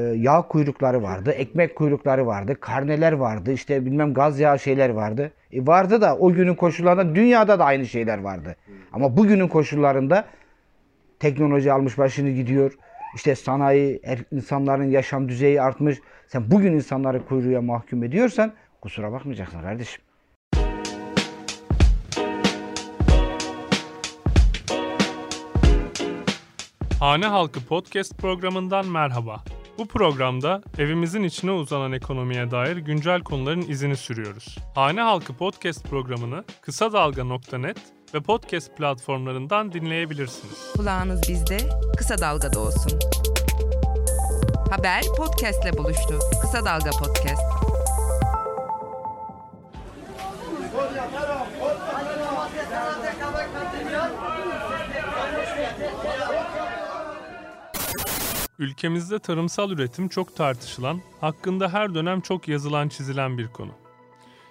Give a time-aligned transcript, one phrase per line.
[0.00, 5.32] Ee, Yağ kuyrukları vardı, ekmek kuyrukları vardı, karneler vardı, işte bilmem gaz yağı şeyler vardı.
[5.52, 8.56] E vardı da o günün koşullarında dünyada da aynı şeyler vardı.
[8.92, 10.24] Ama bugünün koşullarında
[11.18, 12.72] teknoloji almış başını gidiyor.
[13.14, 14.02] İşte sanayi,
[14.32, 15.98] insanların yaşam düzeyi artmış.
[16.26, 20.02] Sen bugün insanları kuyruğa mahkum ediyorsan kusura bakmayacaksın kardeşim.
[27.00, 29.44] Hane Halkı Podcast programından merhaba.
[29.78, 34.58] Bu programda evimizin içine uzanan ekonomiye dair güncel konuların izini sürüyoruz.
[34.74, 37.78] Hane Halkı Podcast programını kısa dalga.net
[38.14, 40.72] ve podcast platformlarından dinleyebilirsiniz.
[40.76, 41.58] Kulağınız bizde,
[41.96, 42.98] kısa dalgada olsun.
[44.70, 46.18] Haber podcastle buluştu.
[46.42, 47.53] Kısa Dalga Podcast.
[58.58, 63.72] Ülkemizde tarımsal üretim çok tartışılan, hakkında her dönem çok yazılan çizilen bir konu.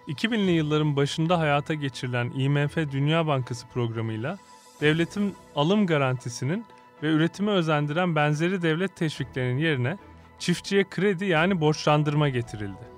[0.08, 4.38] 2000'li yılların başında hayata geçirilen IMF Dünya Bankası programıyla
[4.82, 6.66] devletin alım garantisinin
[7.04, 9.98] ve üretime özendiren benzeri devlet teşviklerinin yerine
[10.40, 12.94] çiftçiye kredi yani borçlandırma getirildi.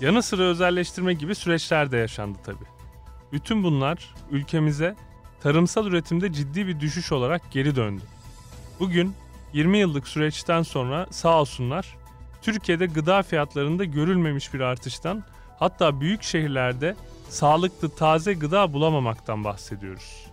[0.00, 2.64] Yanı sıra özelleştirme gibi süreçler de yaşandı tabi.
[3.32, 4.96] Bütün bunlar ülkemize
[5.40, 8.02] tarımsal üretimde ciddi bir düşüş olarak geri döndü.
[8.80, 9.14] Bugün
[9.52, 11.96] 20 yıllık süreçten sonra sağ olsunlar
[12.42, 15.24] Türkiye'de gıda fiyatlarında görülmemiş bir artıştan
[15.58, 16.94] hatta büyük şehirlerde
[17.28, 20.26] sağlıklı taze gıda bulamamaktan bahsediyoruz.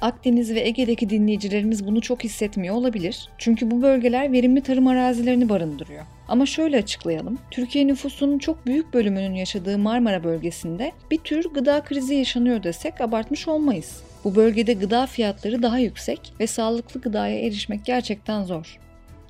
[0.00, 3.28] Akdeniz ve Ege'deki dinleyicilerimiz bunu çok hissetmiyor olabilir.
[3.38, 6.04] Çünkü bu bölgeler verimli tarım arazilerini barındırıyor.
[6.28, 7.38] Ama şöyle açıklayalım.
[7.50, 13.48] Türkiye nüfusunun çok büyük bölümünün yaşadığı Marmara bölgesinde bir tür gıda krizi yaşanıyor desek abartmış
[13.48, 14.02] olmayız.
[14.24, 18.78] Bu bölgede gıda fiyatları daha yüksek ve sağlıklı gıdaya erişmek gerçekten zor.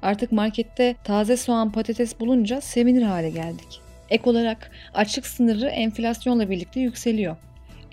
[0.02, 3.80] Artık markette taze soğan, patates bulunca sevinir hale geldik.
[4.10, 7.36] Ek olarak açlık sınırı enflasyonla birlikte yükseliyor.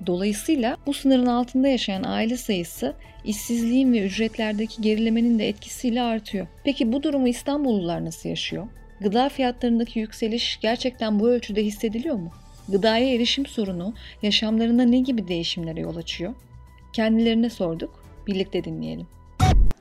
[0.05, 2.93] Dolayısıyla bu sınırın altında yaşayan aile sayısı
[3.25, 6.47] işsizliğin ve ücretlerdeki gerilemenin de etkisiyle artıyor.
[6.63, 8.67] Peki bu durumu İstanbullular nasıl yaşıyor?
[9.01, 12.31] Gıda fiyatlarındaki yükseliş gerçekten bu ölçüde hissediliyor mu?
[12.69, 16.33] Gıdaya erişim sorunu yaşamlarında ne gibi değişimlere yol açıyor?
[16.97, 17.89] Kendilerine sorduk,
[18.27, 19.07] birlikte dinleyelim.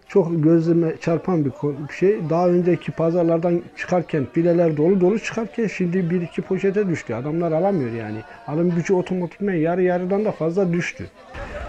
[0.09, 1.53] çok gözüme çarpan bir
[1.99, 2.31] şey.
[2.31, 7.15] Daha önceki pazarlardan çıkarken fileler dolu dolu çıkarken şimdi bir iki poşete düştü.
[7.15, 8.19] Adamlar alamıyor yani.
[8.47, 11.07] Alım gücü otomatikman yarı yarıdan da fazla düştü.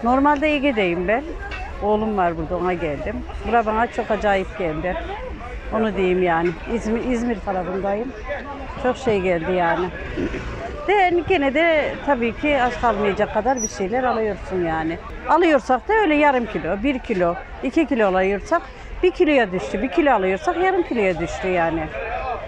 [0.04, 1.24] Normalde Ege'deyim ben.
[1.82, 3.16] Oğlum var burada ona geldim.
[3.48, 4.96] Bura bana çok acayip geldi.
[5.74, 6.50] Onu diyeyim yani.
[6.74, 8.12] İzmir, İzmir tarafındayım.
[8.82, 9.86] Çok şey geldi yani.
[10.88, 14.98] De gene de tabii ki aç kalmayacak kadar bir şeyler alıyorsun yani.
[15.28, 18.62] Alıyorsak da öyle yarım kilo, bir kilo, iki kilo alıyorsak
[19.02, 19.82] bir kiloya düştü.
[19.82, 21.80] Bir kilo alıyorsak yarım kiloya düştü yani.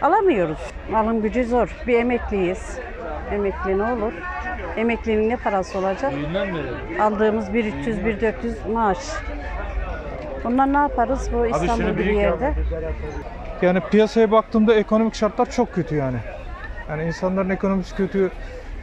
[0.03, 0.59] Alamıyoruz.
[0.95, 1.77] Alım gücü zor.
[1.87, 2.79] Bir emekliyiz.
[3.33, 4.13] Emekli ne olur?
[4.77, 6.13] Emeklinin ne parası olacak?
[7.01, 8.99] Aldığımız 1300 1400 maaş.
[10.45, 12.55] Bunlar ne yaparız bu İstanbul gibi yerde?
[13.63, 16.17] Yani piyasaya baktığımda ekonomik şartlar çok kötü yani.
[16.91, 18.31] Yani insanların ekonomisi kötü.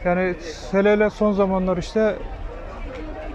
[0.04, 0.34] Yani
[0.72, 2.16] hele hele son zamanlar işte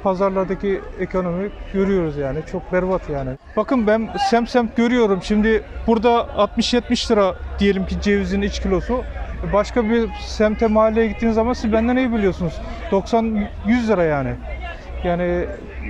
[0.04, 2.40] pazarlardaki ekonomi görüyoruz yani.
[2.52, 3.30] Çok berbat yani.
[3.58, 5.20] Bakın ben semt semt görüyorum.
[5.24, 9.04] Şimdi burada 60-70 lira diyelim ki cevizin iç kilosu.
[9.54, 12.54] Başka bir semte mahalleye gittiğiniz zaman siz benden iyi biliyorsunuz.
[12.92, 13.48] 90-100
[13.88, 14.34] lira yani.
[15.04, 15.46] Yani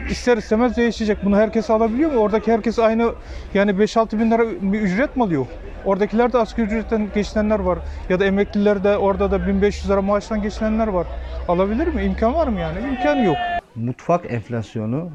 [0.10, 1.18] ister istemez değişecek.
[1.26, 2.20] Bunu herkes alabiliyor mu?
[2.20, 3.14] Oradaki herkes aynı
[3.54, 5.46] yani 5-6 bin lira bir ücret mi alıyor?
[5.86, 7.80] Oradakiler de asgari ücretten geçinenler var.
[8.10, 11.08] Ya da emekliler de orada da 1500 lira maaştan geçinenler var.
[11.48, 12.04] Alabilir mi?
[12.04, 12.80] İmkan var mı yani?
[12.80, 13.38] İmkan yok.
[13.76, 15.12] Mutfak enflasyonu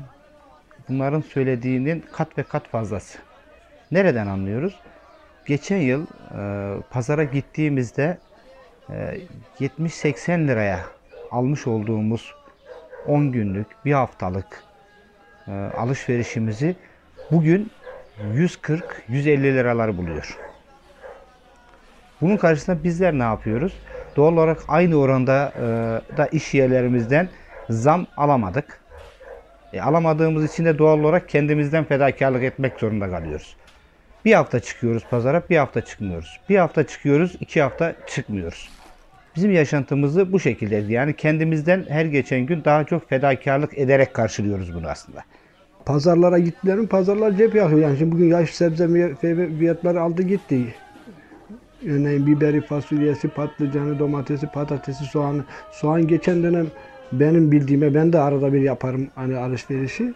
[0.89, 3.19] bunların söylediğinin kat ve kat fazlası.
[3.91, 4.81] Nereden anlıyoruz?
[5.47, 6.07] Geçen yıl
[6.39, 6.41] e,
[6.91, 8.19] pazara gittiğimizde
[8.91, 9.21] e,
[9.61, 10.81] 70-80 liraya
[11.31, 12.35] almış olduğumuz
[13.09, 14.63] 10 günlük, bir haftalık
[15.49, 16.77] e, alışverişimizi
[17.31, 17.71] bugün
[18.35, 18.83] 140-150
[19.43, 20.39] liralar buluyor.
[22.21, 23.73] Bunun karşısında bizler ne yapıyoruz?
[24.17, 25.63] Doğal olarak aynı oranda e,
[26.17, 27.29] da iş yerlerimizden
[27.71, 28.81] zam alamadık.
[29.73, 33.57] E, alamadığımız için de doğal olarak kendimizden fedakarlık etmek zorunda kalıyoruz.
[34.25, 36.41] Bir hafta çıkıyoruz pazara, bir hafta çıkmıyoruz.
[36.49, 38.69] Bir hafta çıkıyoruz, iki hafta çıkmıyoruz.
[39.39, 44.89] Bizim yaşantımızı bu şekilde yani kendimizden her geçen gün daha çok fedakarlık ederek karşılıyoruz bunu
[44.89, 45.25] aslında.
[45.85, 47.81] Pazarlara gittilerim, pazarlar cep yakıyor.
[47.81, 50.75] Yani şimdi bugün yaş sebze meyve fiyatları aldı gitti.
[51.87, 55.45] Örneğin biberi, fasulyesi, patlıcanı, domatesi, patatesi, soğanı.
[55.71, 56.67] Soğan geçen dönem
[57.13, 60.15] benim bildiğime ben de arada bir yaparım hani alışverişi.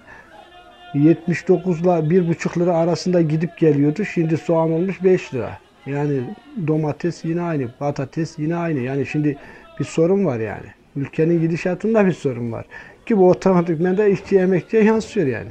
[0.94, 4.04] 79 ile 1,5 lira arasında gidip geliyordu.
[4.04, 5.58] Şimdi soğan olmuş 5 lira.
[5.86, 6.20] Yani
[6.66, 8.80] domates yine aynı, patates yine aynı.
[8.80, 9.36] Yani şimdi
[9.80, 10.66] bir sorun var yani.
[10.96, 12.66] Ülkenin gidişatında bir sorun var.
[13.06, 15.50] Ki bu otomatikmen de işçi emekçiye yansıyor yani.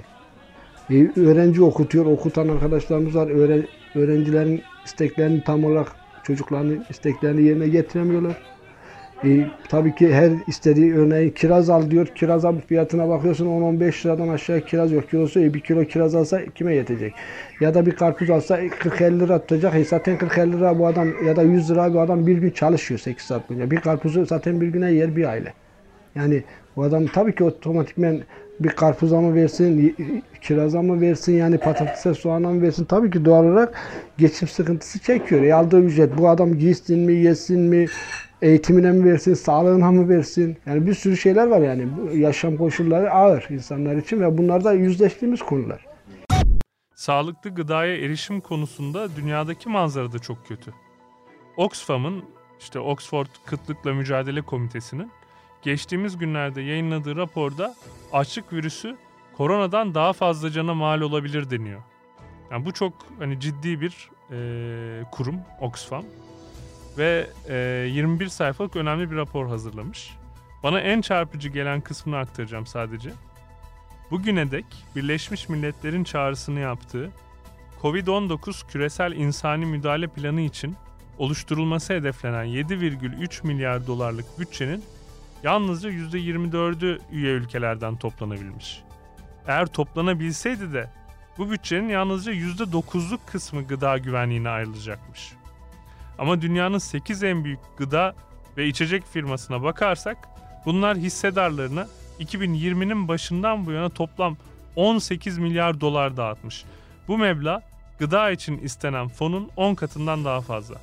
[0.90, 3.28] E, öğrenci okutuyor, okutan arkadaşlarımız var.
[3.28, 3.64] Öğren,
[3.96, 8.38] öğrencilerin isteklerini tam olarak çocukların isteklerini yerine getiremiyorlar.
[9.24, 12.08] E, tabii ki her istediği örneğin kiraz al diyor.
[12.08, 15.10] Kiraz al fiyatına bakıyorsun 10-15 liradan aşağı kiraz yok.
[15.10, 17.14] Kilosu e, bir kilo kiraz alsa kime yetecek?
[17.60, 19.76] Ya da bir karpuz alsa 40-50 lira tutacak.
[19.76, 23.00] E, zaten 40-50 lira bu adam ya da 100 lira bu adam bir gün çalışıyor
[23.00, 23.72] 8 saat boyunca.
[23.72, 25.54] Bir karpuzu zaten bir güne yer bir aile.
[26.16, 26.44] Yani
[26.76, 28.22] bu adam tabii ki otomatikmen
[28.60, 29.96] bir karpuza mı versin,
[30.42, 33.74] kiraza mı versin yani patatese soğana mı versin tabii ki doğal olarak
[34.18, 35.44] geçim sıkıntısı çekiyor.
[35.44, 37.86] E aldığı ücret bu adam giysin mi, yesin mi,
[38.42, 40.58] eğitimine mi versin, sağlığına mı versin?
[40.66, 41.88] Yani bir sürü şeyler var yani.
[42.14, 45.86] Yaşam koşulları ağır insanlar için ve bunlar da yüzleştiğimiz konular.
[46.96, 50.74] Sağlıklı gıdaya erişim konusunda dünyadaki manzara da çok kötü.
[51.58, 52.24] Oxfam'ın
[52.60, 55.12] işte Oxford Kıtlıkla Mücadele Komitesi'nin
[55.62, 57.76] geçtiğimiz günlerde yayınladığı raporda
[58.14, 58.96] açlık virüsü
[59.38, 61.82] koronadan daha fazla cana mal olabilir deniyor.
[62.52, 64.38] Yani bu çok hani ciddi bir e,
[65.12, 66.04] kurum Oxfam
[66.98, 67.56] ve e,
[67.90, 70.18] 21 sayfalık önemli bir rapor hazırlamış.
[70.64, 73.12] Bana en çarpıcı gelen kısmını aktaracağım sadece.
[74.12, 74.66] Bugüne dek
[74.96, 77.10] Birleşmiş Milletler'in çağrısını yaptığı
[77.82, 80.76] COVID-19 küresel insani müdahale planı için
[81.18, 84.84] oluşturulması hedeflenen 7,3 milyar dolarlık bütçenin
[85.44, 88.84] yalnızca %24'ü üye ülkelerden toplanabilmiş.
[89.48, 90.90] Eğer toplanabilseydi de
[91.38, 95.34] bu bütçenin yalnızca %9'luk kısmı gıda güvenliğine ayrılacakmış.
[96.18, 98.16] Ama dünyanın 8 en büyük gıda
[98.58, 100.18] ve içecek firmasına bakarsak
[100.66, 101.88] bunlar hissedarlarına
[102.20, 104.38] 2020'nin başından bu yana toplam
[104.76, 106.64] 18 milyar dolar dağıtmış.
[107.08, 107.62] Bu meblağ
[108.00, 110.76] gıda için istenen fonun 10 katından daha fazla.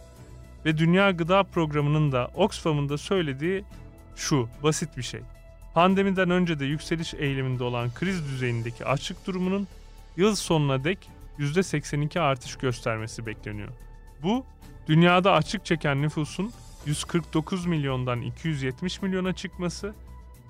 [0.65, 3.65] Ve Dünya Gıda Programı'nın da Oxfam'ın da söylediği
[4.17, 5.21] şu basit bir şey.
[5.75, 9.69] Pandemiden önce de yükseliş eğiliminde olan kriz düzeyindeki açlık durumunun
[10.17, 10.99] yıl sonuna dek
[11.39, 13.69] %82 artış göstermesi bekleniyor.
[14.23, 14.45] Bu
[14.89, 16.53] dünyada açlık çeken nüfusun
[16.87, 19.95] 149 milyondan 270 milyona çıkması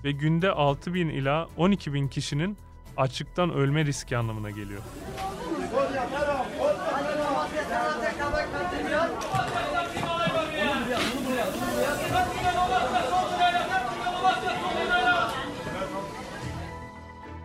[0.03, 2.57] ve günde 6 bin ila 12 bin kişinin
[2.97, 4.81] açlıktan ölme riski anlamına geliyor.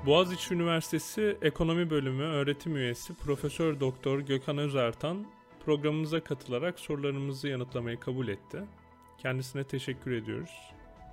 [0.07, 5.27] Boğaziçi Üniversitesi Ekonomi Bölümü öğretim üyesi Profesör Doktor Gökhan Özertan
[5.65, 8.63] programımıza katılarak sorularımızı yanıtlamayı kabul etti.
[9.19, 10.51] Kendisine teşekkür ediyoruz.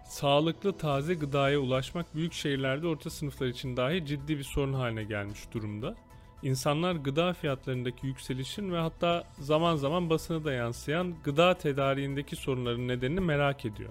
[0.05, 5.39] Sağlıklı taze gıdaya ulaşmak büyük şehirlerde orta sınıflar için dahi ciddi bir sorun haline gelmiş
[5.53, 5.95] durumda.
[6.43, 13.19] İnsanlar gıda fiyatlarındaki yükselişin ve hatta zaman zaman basına da yansıyan gıda tedariğindeki sorunların nedenini
[13.19, 13.89] merak ediyor.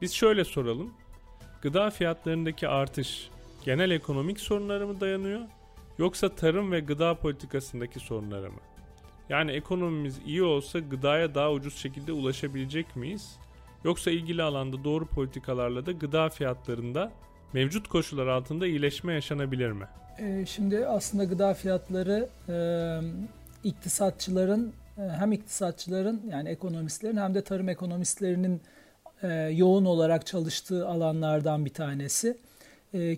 [0.00, 0.94] Biz şöyle soralım.
[1.62, 3.30] Gıda fiyatlarındaki artış
[3.64, 5.40] genel ekonomik sorunlara mı dayanıyor
[5.98, 8.60] yoksa tarım ve gıda politikasındaki sorunlara mı?
[9.32, 13.36] Yani ekonomimiz iyi olsa gıdaya daha ucuz şekilde ulaşabilecek miyiz?
[13.84, 17.12] Yoksa ilgili alanda doğru politikalarla da gıda fiyatlarında
[17.52, 19.84] mevcut koşullar altında iyileşme yaşanabilir mi?
[20.18, 22.56] Ee, şimdi aslında gıda fiyatları e,
[23.68, 28.60] iktisatçıların e, hem iktisatçıların yani ekonomistlerin hem de tarım ekonomistlerinin
[29.22, 32.36] e, yoğun olarak çalıştığı alanlardan bir tanesi.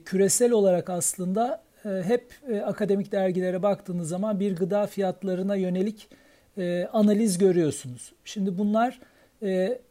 [0.05, 2.33] Küresel olarak aslında hep
[2.65, 6.09] akademik dergilere baktığınız zaman bir gıda fiyatlarına yönelik
[6.93, 8.13] analiz görüyorsunuz.
[8.25, 9.01] Şimdi bunlar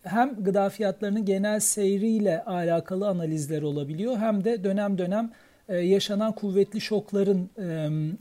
[0.03, 5.31] hem gıda fiyatlarının genel seyriyle alakalı analizler olabiliyor hem de dönem dönem
[5.69, 7.49] e, yaşanan kuvvetli şokların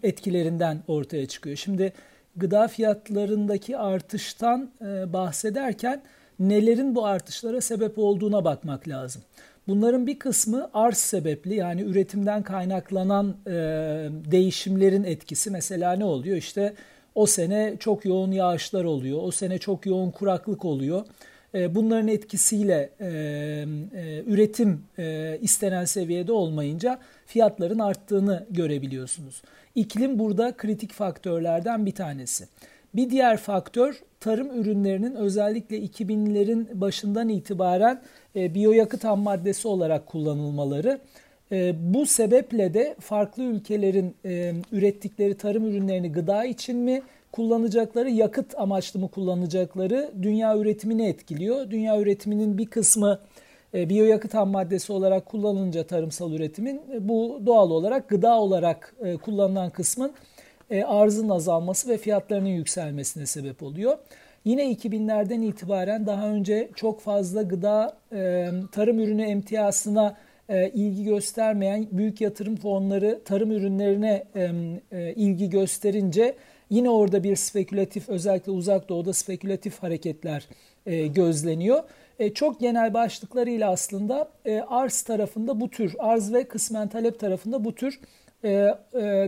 [0.03, 1.57] e, etkilerinden ortaya çıkıyor.
[1.57, 1.93] Şimdi
[2.37, 6.03] gıda fiyatlarındaki artıştan e, bahsederken
[6.39, 9.23] nelerin bu artışlara sebep olduğuna bakmak lazım.
[9.69, 13.37] Bunların bir kısmı arz sebepli yani üretimden kaynaklanan
[14.31, 15.51] değişimlerin etkisi.
[15.51, 16.37] Mesela ne oluyor?
[16.37, 16.75] İşte
[17.15, 21.05] o sene çok yoğun yağışlar oluyor, o sene çok yoğun kuraklık oluyor.
[21.55, 22.91] Bunların etkisiyle
[24.27, 24.83] üretim
[25.41, 29.43] istenen seviyede olmayınca fiyatların arttığını görebiliyorsunuz.
[29.75, 32.45] İklim burada kritik faktörlerden bir tanesi.
[32.95, 38.03] Bir diğer faktör tarım ürünlerinin özellikle 2000'lerin başından itibaren
[38.37, 41.01] e, biyoyakıt ham maddesi olarak kullanılmaları.
[41.53, 48.59] E, bu sebeple de farklı ülkelerin e, ürettikleri tarım ürünlerini gıda için mi kullanacakları, yakıt
[48.59, 51.71] amaçlı mı kullanacakları dünya üretimini etkiliyor.
[51.71, 53.19] Dünya üretiminin bir kısmı
[53.75, 59.17] e, biyoyakıt ham maddesi olarak kullanılınca tarımsal üretimin e, bu doğal olarak gıda olarak e,
[59.17, 60.13] kullanılan kısmın
[60.71, 63.99] e, arzın azalması ve fiyatlarının yükselmesine sebep oluyor.
[64.45, 70.17] Yine 2000'lerden itibaren daha önce çok fazla gıda e, tarım ürünü emtiyasına
[70.49, 74.51] e, ilgi göstermeyen büyük yatırım fonları tarım ürünlerine e,
[74.93, 76.35] e, ilgi gösterince
[76.71, 80.49] yine orada bir spekülatif özellikle uzak doğuda spekülatif hareketler
[80.87, 81.83] e, gözleniyor.
[82.19, 87.65] E, çok genel başlıklarıyla aslında e, arz tarafında bu tür arz ve kısmen talep tarafında
[87.65, 88.01] bu tür
[88.45, 88.75] e, e,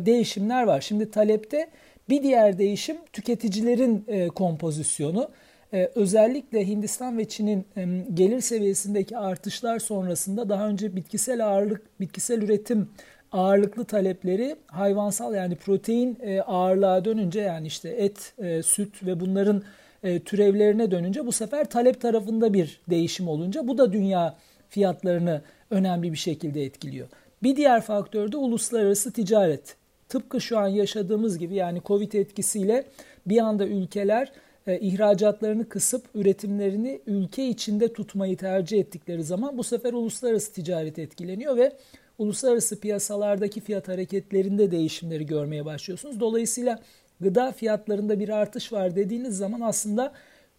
[0.06, 0.80] değişimler var.
[0.80, 1.68] Şimdi talepte
[2.08, 5.30] bir diğer değişim tüketicilerin e, kompozisyonu.
[5.72, 12.42] E, özellikle Hindistan ve Çin'in e, gelir seviyesindeki artışlar sonrasında daha önce bitkisel ağırlık, bitkisel
[12.42, 12.88] üretim
[13.32, 19.62] ağırlıklı talepleri hayvansal yani protein e, ağırlığa dönünce yani işte et, e, süt ve bunların
[20.02, 24.36] e, türevlerine dönünce bu sefer talep tarafında bir değişim olunca bu da dünya
[24.68, 27.08] fiyatlarını önemli bir şekilde etkiliyor.
[27.42, 29.76] Bir diğer faktör de uluslararası ticaret.
[30.14, 32.84] Tıpkı şu an yaşadığımız gibi yani Covid etkisiyle
[33.26, 34.32] bir anda ülkeler
[34.66, 41.56] e, ihracatlarını kısıp üretimlerini ülke içinde tutmayı tercih ettikleri zaman bu sefer uluslararası ticaret etkileniyor
[41.56, 41.72] ve
[42.18, 46.20] uluslararası piyasalardaki fiyat hareketlerinde değişimleri görmeye başlıyorsunuz.
[46.20, 46.82] Dolayısıyla
[47.20, 50.12] gıda fiyatlarında bir artış var dediğiniz zaman aslında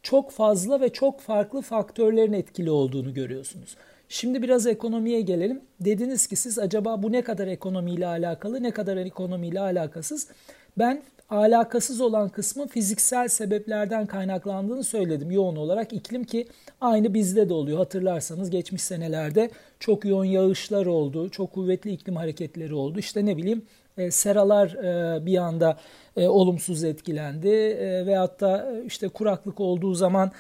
[0.04, 3.76] çok fazla ve çok farklı faktörlerin etkili olduğunu görüyorsunuz.
[4.10, 5.62] Şimdi biraz ekonomiye gelelim.
[5.80, 10.28] Dediniz ki siz acaba bu ne kadar ekonomiyle alakalı, ne kadar ekonomiyle alakasız?
[10.78, 15.94] Ben alakasız olan kısmı fiziksel sebeplerden kaynaklandığını söyledim yoğun olarak.
[15.94, 16.48] iklim ki
[16.82, 17.78] aynı bizde de oluyor.
[17.78, 23.00] Hatırlarsanız geçmiş senelerde çok yoğun yağışlar oldu, çok kuvvetli iklim hareketleri oldu.
[23.00, 23.66] İşte ne bileyim
[23.98, 25.78] e, seralar e, bir anda
[26.18, 30.32] e, olumsuz etkilendi e, veyahut da işte kuraklık olduğu zaman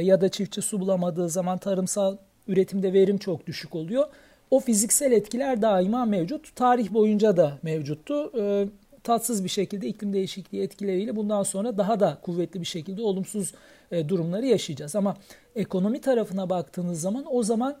[0.00, 2.16] ya da çiftçi su bulamadığı zaman tarımsal
[2.48, 4.06] üretimde verim çok düşük oluyor.
[4.50, 6.56] O fiziksel etkiler daima mevcut.
[6.56, 8.32] Tarih boyunca da mevcuttu.
[8.40, 8.68] E,
[9.02, 13.54] tatsız bir şekilde iklim değişikliği etkileriyle bundan sonra daha da kuvvetli bir şekilde olumsuz
[13.90, 14.96] e, durumları yaşayacağız.
[14.96, 15.16] Ama
[15.56, 17.76] ekonomi tarafına baktığınız zaman o zaman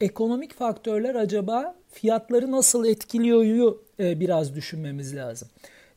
[0.00, 5.48] ekonomik faktörler acaba fiyatları nasıl etkiliyor e, biraz düşünmemiz lazım.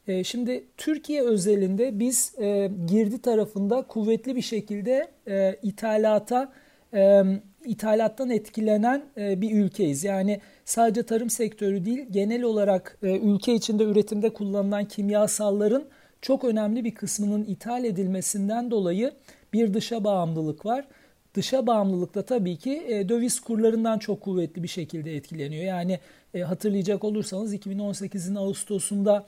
[0.07, 6.51] E, şimdi Türkiye özelinde biz e, girdi tarafında kuvvetli bir şekilde e, ithalata
[6.93, 7.23] e,
[7.65, 10.03] ithalattan etkilenen e, bir ülkeyiz.
[10.03, 15.85] Yani sadece tarım sektörü değil genel olarak e, ülke içinde üretimde kullanılan kimyasalların
[16.21, 19.11] çok önemli bir kısmının ithal edilmesinden dolayı
[19.53, 20.87] bir dışa bağımlılık var.
[21.33, 25.63] Dışa bağımlılık da tabii ki e, döviz kurlarından çok kuvvetli bir şekilde etkileniyor.
[25.63, 25.99] Yani
[26.43, 29.27] hatırlayacak olursanız 2018'in Ağustos'unda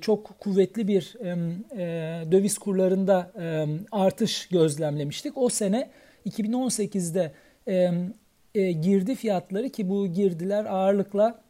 [0.00, 1.14] çok kuvvetli bir
[2.32, 3.32] döviz kurlarında
[3.92, 5.38] artış gözlemlemiştik.
[5.38, 5.90] O sene
[6.26, 7.32] 2018'de
[7.68, 7.90] e,
[8.54, 11.40] e, girdi fiyatları ki bu girdiler ağırlıkla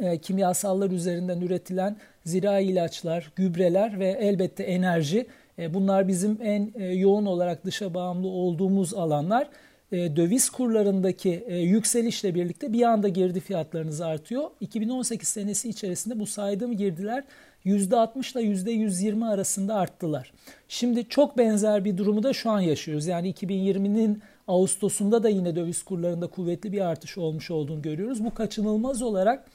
[0.00, 5.26] e, kimyasallar üzerinden üretilen zirai ilaçlar, gübreler ve elbette enerji.
[5.58, 9.48] E, bunlar bizim en e, yoğun olarak dışa bağımlı olduğumuz alanlar.
[9.92, 14.50] E, döviz kurlarındaki e, yükselişle birlikte bir anda girdi fiyatlarınız artıyor.
[14.60, 17.24] 2018 senesi içerisinde bu saydığım girdiler
[17.64, 20.32] %60 ile %120 arasında arttılar.
[20.68, 23.06] Şimdi çok benzer bir durumu da şu an yaşıyoruz.
[23.06, 28.24] Yani 2020'nin Ağustos'unda da yine döviz kurlarında kuvvetli bir artış olmuş olduğunu görüyoruz.
[28.24, 29.46] Bu kaçınılmaz olarak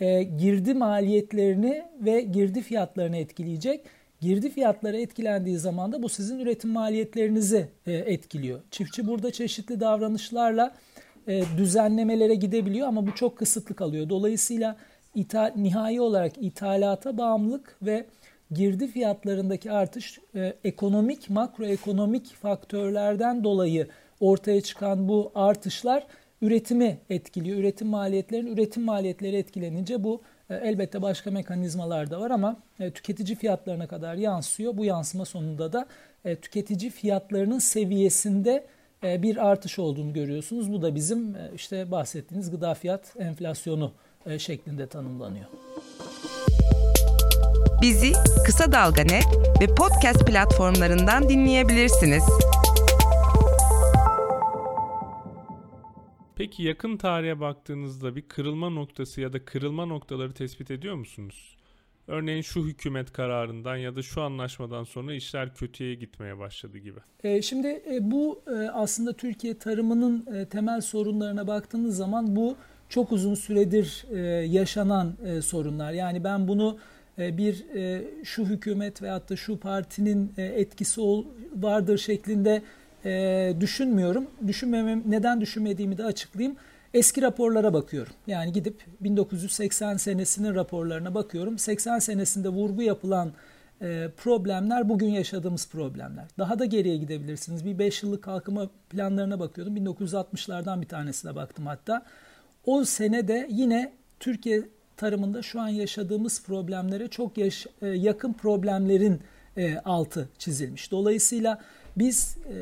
[0.00, 3.80] e, girdi maliyetlerini ve girdi fiyatlarını etkileyecek.
[4.20, 8.60] Girdi fiyatları etkilendiği zaman da bu sizin üretim maliyetlerinizi e, etkiliyor.
[8.70, 10.74] Çiftçi burada çeşitli davranışlarla
[11.26, 14.08] e, düzenlemelere gidebiliyor ama bu çok kısıtlı kalıyor.
[14.08, 14.76] Dolayısıyla
[15.14, 18.06] ithal, nihai olarak ithalata bağımlılık ve
[18.50, 23.88] girdi fiyatlarındaki artış e, ekonomik, makroekonomik faktörlerden dolayı
[24.20, 26.06] ortaya çıkan bu artışlar
[26.42, 27.58] üretimi etkiliyor.
[27.58, 33.36] Üretim maliyetlerinin üretim maliyetleri etkilenince bu e, elbette başka mekanizmalar da var ama e, tüketici
[33.36, 34.76] fiyatlarına kadar yansıyor.
[34.76, 35.86] Bu yansıma sonunda da
[36.24, 38.66] e, tüketici fiyatlarının seviyesinde
[39.02, 40.72] bir artış olduğunu görüyorsunuz.
[40.72, 43.92] Bu da bizim işte bahsettiğiniz gıda fiyat enflasyonu
[44.38, 45.46] şeklinde tanımlanıyor.
[47.82, 48.12] Bizi
[48.46, 49.24] Kısa Dalga Net
[49.60, 52.24] ve podcast platformlarından dinleyebilirsiniz.
[56.38, 61.56] Peki yakın tarihe baktığınızda bir kırılma noktası ya da kırılma noktaları tespit ediyor musunuz?
[62.06, 66.98] Örneğin şu hükümet kararından ya da şu anlaşmadan sonra işler kötüye gitmeye başladı gibi.
[67.24, 72.56] E, şimdi e, bu e, aslında Türkiye tarımının e, temel sorunlarına baktığınız zaman bu
[72.88, 74.04] çok uzun süredir
[74.44, 75.92] yaşanan sorunlar.
[75.92, 76.78] Yani ben bunu
[77.18, 77.64] bir
[78.24, 81.00] şu hükümet veyahut da şu partinin etkisi
[81.56, 82.62] vardır şeklinde
[83.04, 84.26] e, düşünmüyorum.
[84.46, 86.56] Düşünmemem, neden düşünmediğimi de açıklayayım.
[86.94, 88.12] Eski raporlara bakıyorum.
[88.26, 91.58] Yani gidip 1980 senesinin raporlarına bakıyorum.
[91.58, 93.32] 80 senesinde vurgu yapılan
[93.82, 96.24] e, problemler bugün yaşadığımız problemler.
[96.38, 97.64] Daha da geriye gidebilirsiniz.
[97.64, 99.76] Bir 5 yıllık kalkınma planlarına bakıyordum.
[99.76, 102.02] 1960'lardan bir tanesine baktım hatta.
[102.66, 104.62] O sene de yine Türkiye
[104.96, 109.20] tarımında şu an yaşadığımız problemlere çok yaş, e, yakın problemlerin
[109.56, 110.90] e, altı çizilmiş.
[110.90, 111.60] Dolayısıyla
[111.96, 112.54] biz e,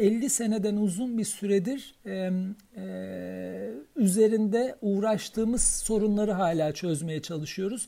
[0.00, 2.30] 50 seneden uzun bir süredir e,
[2.76, 7.86] e, üzerinde uğraştığımız sorunları hala çözmeye çalışıyoruz.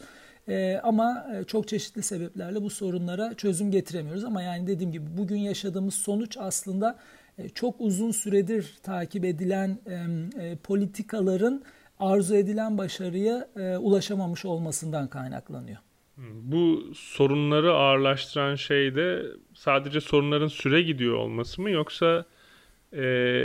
[0.48, 4.24] E, ama e, çok çeşitli sebeplerle bu sorunlara çözüm getiremiyoruz.
[4.24, 6.98] Ama yani dediğim gibi bugün yaşadığımız sonuç aslında
[7.38, 9.94] e, çok uzun süredir takip edilen e,
[10.44, 11.62] e, politikaların
[11.98, 15.78] arzu edilen başarıya e, ulaşamamış olmasından kaynaklanıyor.
[16.42, 19.22] Bu sorunları ağırlaştıran şey de
[19.54, 22.24] sadece sorunların süre gidiyor olması mı yoksa
[22.92, 23.44] e,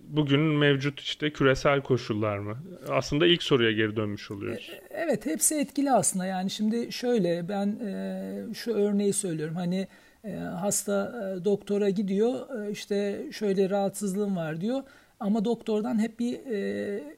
[0.00, 2.58] bugün mevcut işte küresel koşullar mı?
[2.88, 4.70] Aslında ilk soruya geri dönmüş oluyoruz.
[4.72, 9.88] E, evet hepsi etkili aslında yani şimdi şöyle ben e, şu örneği söylüyorum hani
[10.24, 14.82] e, hasta e, doktora gidiyor e, işte şöyle rahatsızlığım var diyor
[15.20, 17.16] ama doktordan hep bir e,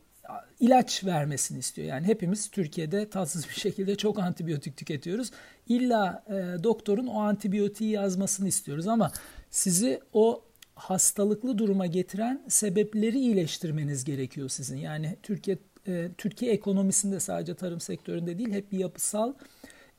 [0.61, 1.89] ilaç vermesini istiyor.
[1.89, 5.31] Yani hepimiz Türkiye'de tatsız bir şekilde çok antibiyotik tüketiyoruz.
[5.69, 9.13] İlla e, doktorun o antibiyotiği yazmasını istiyoruz ama
[9.51, 10.45] sizi o
[10.75, 14.77] hastalıklı duruma getiren sebepleri iyileştirmeniz gerekiyor sizin.
[14.77, 19.35] Yani Türkiye e, Türkiye ekonomisinde sadece tarım sektöründe değil hep bir yapısal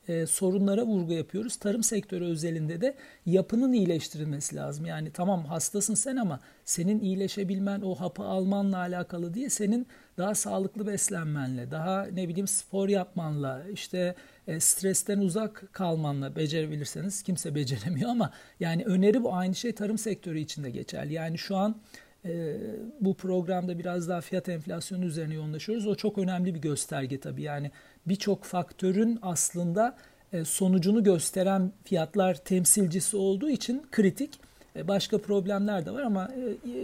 [0.08, 1.56] e, sorunlara vurgu yapıyoruz.
[1.56, 2.96] Tarım sektörü özelinde de
[3.26, 4.86] yapının iyileştirilmesi lazım.
[4.86, 9.48] Yani tamam hastasın sen ama senin iyileşebilmen o hapı almanla alakalı değil.
[9.48, 9.86] Senin
[10.20, 14.14] daha sağlıklı beslenmenle, daha ne bileyim spor yapmanla, işte
[14.48, 20.38] e, stresten uzak kalmanla becerebilirseniz kimse beceremiyor ama yani öneri bu aynı şey tarım sektörü
[20.38, 21.12] için de geçerli.
[21.12, 21.76] Yani şu an
[22.24, 22.56] e,
[23.00, 25.86] bu programda biraz daha fiyat enflasyonu üzerine yoğunlaşıyoruz.
[25.86, 27.42] O çok önemli bir gösterge tabii.
[27.42, 27.70] Yani
[28.06, 29.96] birçok faktörün aslında
[30.32, 34.40] e, sonucunu gösteren fiyatlar temsilcisi olduğu için kritik.
[34.76, 36.76] E, başka problemler de var ama e,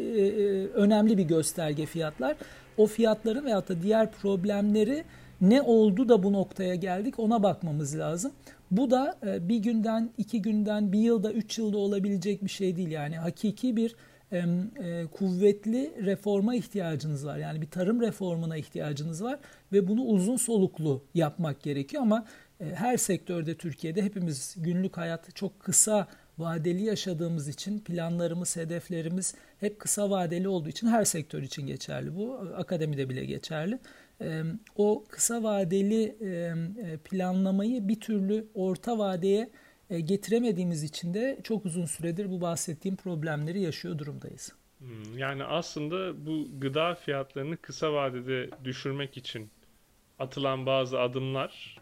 [0.74, 2.36] önemli bir gösterge fiyatlar.
[2.78, 5.04] O fiyatların veyahut da diğer problemleri
[5.40, 8.32] ne oldu da bu noktaya geldik ona bakmamız lazım.
[8.70, 12.90] Bu da bir günden, iki günden, bir yılda, üç yılda olabilecek bir şey değil.
[12.90, 13.96] Yani hakiki bir
[14.32, 17.36] e, kuvvetli reforma ihtiyacınız var.
[17.36, 19.38] Yani bir tarım reformuna ihtiyacınız var
[19.72, 22.24] ve bunu uzun soluklu yapmak gerekiyor ama
[22.60, 26.06] e, her sektörde Türkiye'de hepimiz günlük hayat çok kısa
[26.38, 32.16] vadeli yaşadığımız için planlarımız, hedeflerimiz hep kısa vadeli olduğu için her sektör için geçerli.
[32.16, 33.78] Bu akademide bile geçerli.
[34.76, 36.16] O kısa vadeli
[37.04, 39.50] planlamayı bir türlü orta vadeye
[40.04, 44.52] getiremediğimiz için de çok uzun süredir bu bahsettiğim problemleri yaşıyor durumdayız.
[44.78, 49.50] Hmm, yani aslında bu gıda fiyatlarını kısa vadede düşürmek için
[50.18, 51.80] atılan bazı adımlar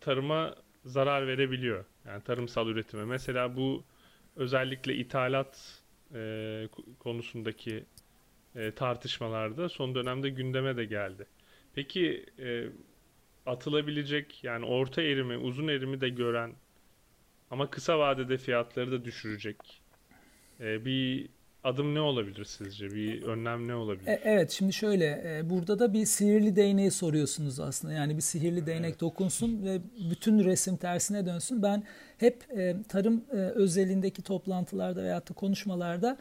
[0.00, 1.84] tarıma zarar verebiliyor.
[2.06, 3.04] Yani tarımsal üretime.
[3.04, 3.84] Mesela bu
[4.36, 5.82] özellikle ithalat
[6.14, 7.84] e, konusundaki
[8.54, 11.26] e, tartışmalarda son dönemde gündeme de geldi.
[11.74, 12.66] Peki e,
[13.46, 16.52] atılabilecek yani orta erimi, uzun erimi de gören
[17.50, 19.56] ama kısa vadede fiyatları da düşürecek.
[20.60, 21.28] Ee, bir
[21.64, 22.90] adım ne olabilir sizce?
[22.90, 24.08] Bir önlem ne olabilir?
[24.08, 27.94] E, evet şimdi şöyle e, burada da bir sihirli değneği soruyorsunuz aslında.
[27.94, 29.00] Yani bir sihirli değnek evet.
[29.00, 29.78] dokunsun ve
[30.10, 31.62] bütün resim tersine dönsün.
[31.62, 31.82] Ben
[32.18, 36.16] hep e, tarım özelindeki toplantılarda veyahut da konuşmalarda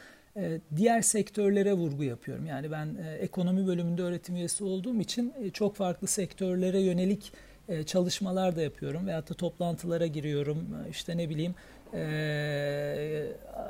[0.75, 2.45] diğer sektörlere vurgu yapıyorum.
[2.45, 7.31] Yani ben ekonomi bölümünde öğretim üyesi olduğum için çok farklı sektörlere yönelik
[7.69, 10.57] e, çalışmalar da yapıyorum veyahut da toplantılara giriyorum.
[10.57, 11.55] E, işte ne bileyim
[11.95, 13.25] e,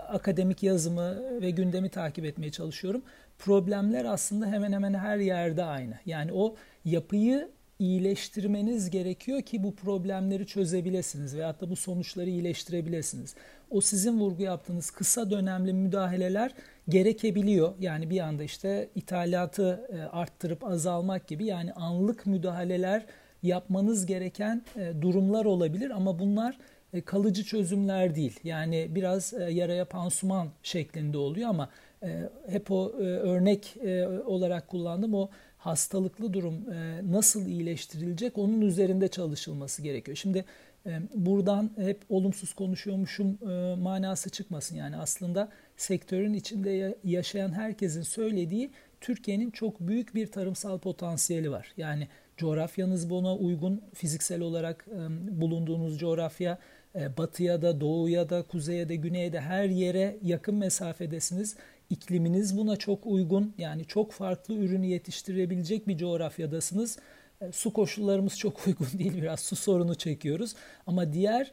[0.09, 3.01] akademik yazımı ve gündemi takip etmeye çalışıyorum.
[3.39, 5.93] Problemler aslında hemen hemen her yerde aynı.
[6.05, 6.55] Yani o
[6.85, 13.35] yapıyı iyileştirmeniz gerekiyor ki bu problemleri çözebilesiniz veyahut da bu sonuçları iyileştirebilesiniz.
[13.69, 16.51] O sizin vurgu yaptığınız kısa dönemli müdahaleler
[16.89, 17.73] gerekebiliyor.
[17.79, 23.05] Yani bir anda işte ithalatı e, arttırıp azalmak gibi yani anlık müdahaleler
[23.43, 26.57] yapmanız gereken e, durumlar olabilir ama bunlar
[27.01, 28.39] kalıcı çözümler değil.
[28.43, 31.69] Yani biraz e, yaraya pansuman şeklinde oluyor ama
[32.49, 33.75] hep o örnek
[34.25, 36.65] olarak kullandım o hastalıklı durum
[37.11, 40.17] nasıl iyileştirilecek onun üzerinde çalışılması gerekiyor.
[40.17, 40.45] Şimdi
[41.15, 43.37] buradan hep olumsuz konuşuyormuşum
[43.79, 44.75] manası çıkmasın.
[44.75, 48.71] Yani aslında sektörün içinde yaşayan herkesin söylediği
[49.03, 51.73] Türkiye'nin çok büyük bir tarımsal potansiyeli var.
[51.77, 56.57] Yani coğrafyanız buna uygun fiziksel olarak e, bulunduğunuz coğrafya e,
[56.95, 61.55] batıya da doğuya da kuzeye de güneye de her yere yakın mesafedesiniz.
[61.89, 66.97] İkliminiz buna çok uygun yani çok farklı ürünü yetiştirebilecek bir coğrafyadasınız.
[67.41, 70.55] E, su koşullarımız çok uygun değil biraz su sorunu çekiyoruz
[70.87, 71.51] ama diğer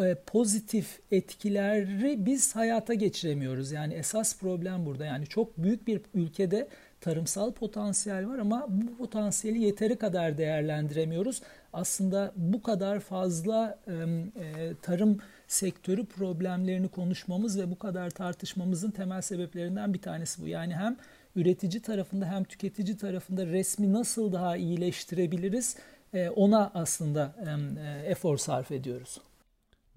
[0.00, 3.72] e, pozitif etkileri biz hayata geçiremiyoruz.
[3.72, 5.04] Yani esas problem burada.
[5.04, 6.68] Yani çok büyük bir ülkede
[7.00, 11.42] tarımsal potansiyel var ama bu potansiyeli yeteri kadar değerlendiremiyoruz.
[11.76, 19.94] Aslında bu kadar fazla e, tarım sektörü problemlerini konuşmamız ve bu kadar tartışmamızın temel sebeplerinden
[19.94, 20.48] bir tanesi bu.
[20.48, 20.96] Yani hem
[21.36, 25.76] üretici tarafında hem tüketici tarafında resmi nasıl daha iyileştirebiliriz
[26.14, 27.34] e, ona aslında
[27.78, 29.20] e, efor sarf ediyoruz.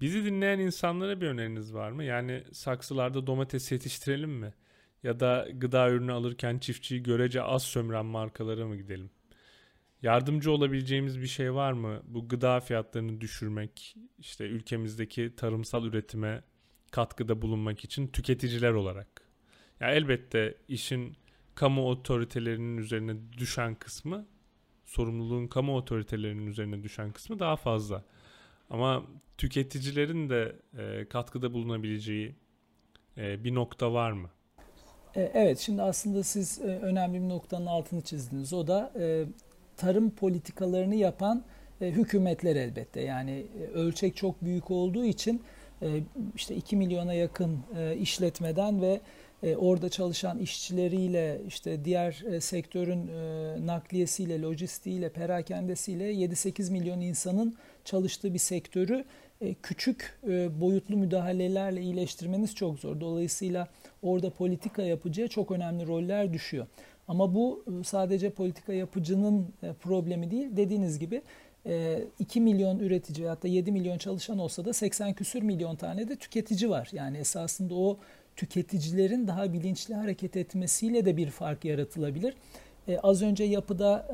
[0.00, 2.04] Bizi dinleyen insanlara bir öneriniz var mı?
[2.04, 4.54] Yani saksılarda domates yetiştirelim mi?
[5.02, 9.10] Ya da gıda ürünü alırken çiftçiyi görece az sömüren markalara mı gidelim?
[10.02, 12.02] Yardımcı olabileceğimiz bir şey var mı?
[12.04, 16.42] Bu gıda fiyatlarını düşürmek, işte ülkemizdeki tarımsal üretime
[16.90, 19.22] katkıda bulunmak için tüketiciler olarak.
[19.80, 21.16] Ya elbette işin
[21.54, 24.26] kamu otoritelerinin üzerine düşen kısmı,
[24.84, 28.04] sorumluluğun kamu otoritelerinin üzerine düşen kısmı daha fazla.
[28.70, 29.06] Ama
[29.38, 32.34] tüketicilerin de e, katkıda bulunabileceği
[33.16, 34.30] e, bir nokta var mı?
[35.14, 38.52] E, evet, şimdi aslında siz e, önemli bir noktanın altını çizdiniz.
[38.52, 39.24] O da e,
[39.80, 41.44] tarım politikalarını yapan
[41.80, 43.00] hükümetler elbette.
[43.00, 45.42] Yani ölçek çok büyük olduğu için
[46.36, 47.58] işte 2 milyona yakın
[48.00, 49.00] işletmeden ve
[49.56, 53.10] orada çalışan işçileriyle işte diğer sektörün
[53.66, 59.04] nakliyesiyle, lojistiğiyle, perakendesiyle 7-8 milyon insanın çalıştığı bir sektörü
[59.62, 60.18] küçük
[60.60, 63.00] boyutlu müdahalelerle iyileştirmeniz çok zor.
[63.00, 63.68] Dolayısıyla
[64.02, 66.66] orada politika yapıcıya çok önemli roller düşüyor.
[67.10, 70.48] Ama bu e, sadece politika yapıcının e, problemi değil.
[70.56, 71.22] Dediğiniz gibi
[72.18, 76.16] 2 e, milyon üretici hatta 7 milyon çalışan olsa da 80 küsür milyon tane de
[76.16, 76.88] tüketici var.
[76.92, 77.98] Yani esasında o
[78.36, 82.34] tüketicilerin daha bilinçli hareket etmesiyle de bir fark yaratılabilir.
[83.02, 84.08] az önce yapıda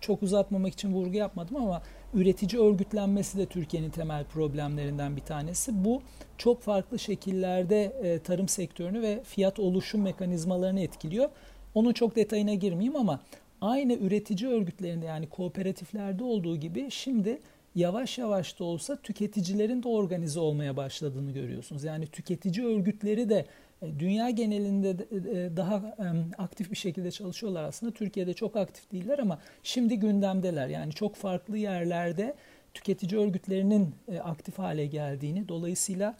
[0.00, 1.82] çok uzatmamak için vurgu yapmadım ama
[2.14, 5.84] üretici örgütlenmesi de Türkiye'nin temel problemlerinden bir tanesi.
[5.84, 6.02] Bu
[6.38, 7.92] çok farklı şekillerde
[8.24, 11.28] tarım sektörünü ve fiyat oluşum mekanizmalarını etkiliyor.
[11.74, 13.20] Onun çok detayına girmeyeyim ama
[13.60, 17.40] aynı üretici örgütlerinde yani kooperatiflerde olduğu gibi şimdi
[17.74, 21.84] yavaş yavaş da olsa tüketicilerin de organize olmaya başladığını görüyorsunuz.
[21.84, 23.46] Yani tüketici örgütleri de
[23.82, 25.96] e, dünya genelinde e, daha
[26.38, 27.92] aktif bir şekilde çalışıyorlar aslında.
[27.92, 30.68] Türkiye'de çok aktif değiller ama şimdi gündemdeler.
[30.68, 32.34] Yani çok farklı yerlerde
[32.74, 36.16] tüketici örgütlerinin e, aktif hale geldiğini, dolayısıyla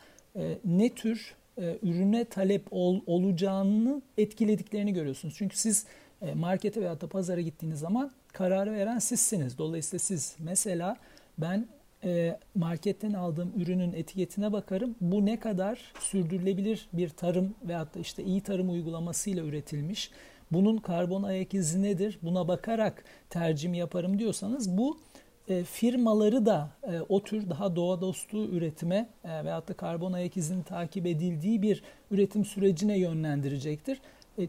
[0.65, 5.35] ne tür e, ürüne talep ol, olacağını etkilediklerini görüyorsunuz.
[5.39, 5.87] Çünkü siz
[6.23, 9.59] e, markete veya da pazara gittiğiniz zaman kararı veren sizsiniz.
[9.59, 10.97] Dolayısıyla siz mesela
[11.39, 11.67] ben
[12.05, 14.97] e, marketten aldığım ürünün etiketine bakarım.
[15.01, 20.11] Bu ne kadar sürdürülebilir bir tarım veyahut da işte iyi tarım uygulamasıyla üretilmiş.
[20.53, 22.19] Bunun karbon ayak izi nedir?
[22.23, 24.99] Buna bakarak tercih yaparım diyorsanız bu
[25.49, 30.37] e, firmaları da e, o tür daha doğa dostu üretime e, veyahut da karbon ayak
[30.37, 34.01] izinin takip edildiği bir üretim sürecine yönlendirecektir.
[34.39, 34.49] E,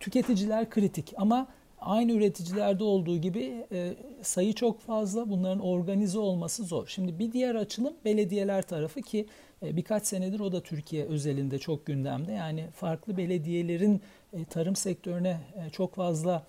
[0.00, 1.48] tüketiciler kritik ama
[1.80, 3.66] aynı üreticilerde olduğu gibi
[4.22, 6.86] sayı çok fazla bunların organize olması zor.
[6.86, 9.26] Şimdi bir diğer açılım belediyeler tarafı ki
[9.62, 12.32] birkaç senedir o da Türkiye özelinde çok gündemde.
[12.32, 14.00] Yani farklı belediyelerin
[14.50, 15.40] tarım sektörüne
[15.72, 16.46] çok fazla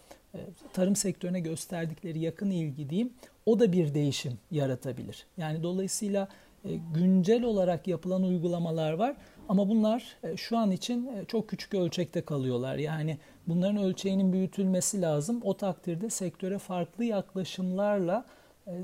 [0.73, 3.13] tarım sektörüne gösterdikleri yakın ilgi diyeyim
[3.49, 5.25] o da bir değişim yaratabilir.
[5.38, 6.27] Yani dolayısıyla
[6.65, 9.15] e, güncel olarak yapılan uygulamalar var
[9.49, 12.75] ama bunlar e, şu an için e, çok küçük ölçekte kalıyorlar.
[12.75, 15.41] Yani bunların ölçeğinin büyütülmesi lazım.
[15.43, 18.25] O takdirde sektöre farklı yaklaşımlarla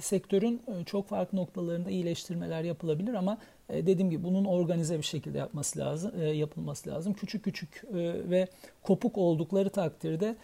[0.02, 3.38] sektörün çok farklı noktalarında iyileştirmeler yapılabilir ama
[3.70, 7.14] dediğim gibi bunun organize bir şekilde yapması lazım, yapılması lazım.
[7.14, 7.84] Küçük küçük
[8.30, 8.48] ve
[8.84, 10.36] kopuk oldukları takdirde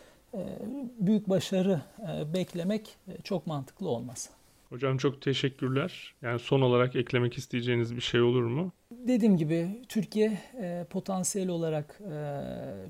[1.00, 4.30] büyük başarı e, beklemek e, çok mantıklı olmaz.
[4.70, 6.14] Hocam çok teşekkürler.
[6.22, 8.72] Yani son olarak eklemek isteyeceğiniz bir şey olur mu?
[8.92, 12.02] Dediğim gibi Türkiye e, potansiyel olarak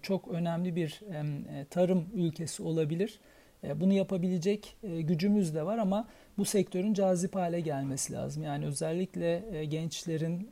[0.02, 1.02] çok önemli bir
[1.70, 3.20] tarım ülkesi olabilir.
[3.76, 8.44] Bunu yapabilecek gücümüz de var ama bu sektörün cazip hale gelmesi lazım.
[8.44, 10.50] Yani özellikle gençlerin,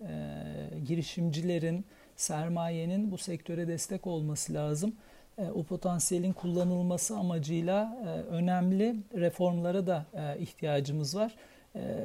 [0.85, 4.95] girişimcilerin, sermayenin bu sektöre destek olması lazım.
[5.39, 11.35] E, o potansiyelin kullanılması amacıyla e, önemli reformlara da e, ihtiyacımız var.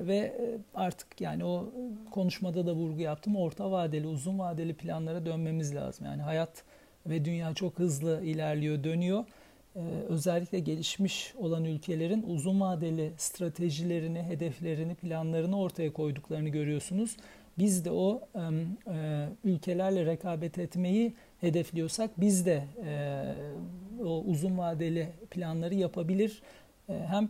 [0.07, 0.35] Ve
[0.75, 1.73] artık yani o
[2.11, 6.07] konuşmada da vurgu yaptım orta vadeli uzun vadeli planlara dönmemiz lazım.
[6.07, 6.62] Yani hayat
[7.07, 9.25] ve dünya çok hızlı ilerliyor dönüyor.
[10.09, 17.16] Özellikle gelişmiş olan ülkelerin uzun vadeli stratejilerini, hedeflerini, planlarını ortaya koyduklarını görüyorsunuz.
[17.58, 23.24] Biz de o e, ülkelerle rekabet etmeyi hedefliyorsak biz de e,
[24.04, 26.42] o uzun vadeli planları yapabilir
[26.88, 27.28] e, hem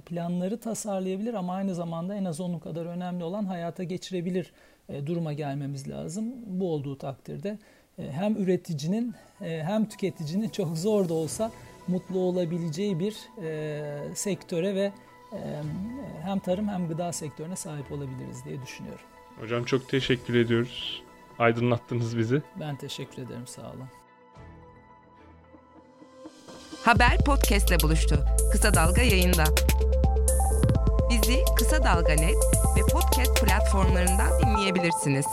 [0.00, 4.52] planları tasarlayabilir ama aynı zamanda en az onun kadar önemli olan hayata geçirebilir
[5.06, 6.34] duruma gelmemiz lazım.
[6.46, 7.58] Bu olduğu takdirde
[7.96, 11.50] hem üreticinin hem tüketicinin çok zor da olsa
[11.88, 13.16] mutlu olabileceği bir
[14.14, 14.92] sektöre ve
[16.22, 19.15] hem tarım hem gıda sektörüne sahip olabiliriz diye düşünüyorum.
[19.40, 21.02] Hocam çok teşekkür ediyoruz.
[21.38, 22.42] Aydınlattınız bizi.
[22.60, 23.46] Ben teşekkür ederim.
[23.46, 23.88] Sağ olun.
[26.84, 28.24] Haber podcastle buluştu.
[28.52, 29.44] Kısa Dalga yayında.
[31.10, 32.36] Bizi Kısa Dalga Net
[32.76, 35.26] ve podcast platformlarından dinleyebilirsiniz.